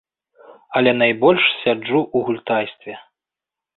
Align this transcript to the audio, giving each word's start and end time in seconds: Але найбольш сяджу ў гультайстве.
Але 0.79 0.91
найбольш 1.01 1.43
сяджу 1.61 2.01
ў 2.15 2.17
гультайстве. 2.31 2.93